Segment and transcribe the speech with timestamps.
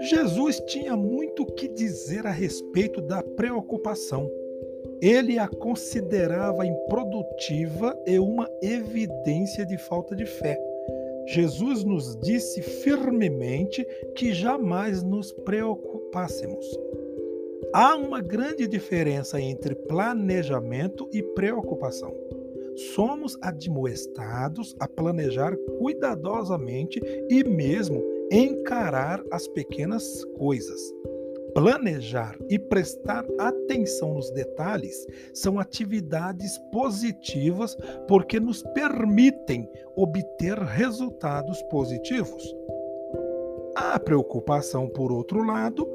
[0.00, 4.30] Jesus tinha muito o que dizer a respeito da preocupação.
[5.02, 10.58] Ele a considerava improdutiva e uma evidência de falta de fé.
[11.26, 13.86] Jesus nos disse firmemente
[14.16, 16.66] que jamais nos preocupássemos.
[17.72, 22.14] Há uma grande diferença entre planejamento e preocupação.
[22.94, 30.80] Somos admoestados a planejar cuidadosamente e mesmo encarar as pequenas coisas.
[31.54, 42.54] Planejar e prestar atenção nos detalhes são atividades positivas porque nos permitem obter resultados positivos.
[43.74, 45.88] A preocupação, por outro lado,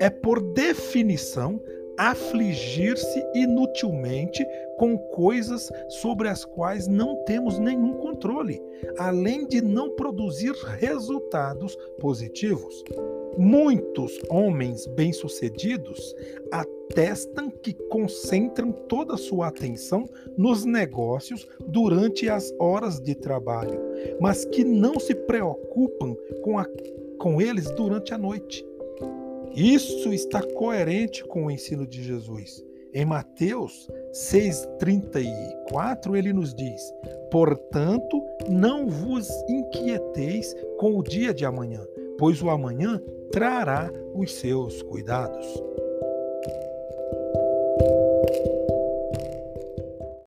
[0.00, 1.60] é, por definição,
[2.00, 4.42] afligir-se inutilmente
[4.78, 8.58] com coisas sobre as quais não temos nenhum controle,
[8.96, 12.82] além de não produzir resultados positivos.
[13.36, 16.16] Muitos homens bem-sucedidos
[16.50, 20.08] atestam que concentram toda a sua atenção
[20.38, 23.78] nos negócios durante as horas de trabalho,
[24.18, 26.66] mas que não se preocupam com, a,
[27.18, 28.69] com eles durante a noite.
[29.54, 32.62] Isso está coerente com o ensino de Jesus.
[32.92, 36.82] Em Mateus 6,34, ele nos diz:
[37.30, 41.86] Portanto, não vos inquieteis com o dia de amanhã,
[42.18, 45.46] pois o amanhã trará os seus cuidados.